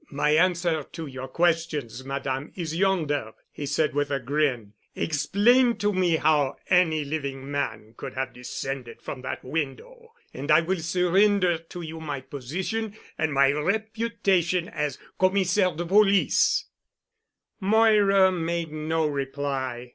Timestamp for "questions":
1.27-2.03